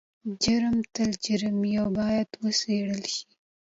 جرم 0.43 0.77
تل 0.93 1.11
جرم 1.25 1.55
وي 1.61 1.73
او 1.81 1.87
باید 1.99 2.29
وڅیړل 2.43 3.01
شي. 3.13 3.23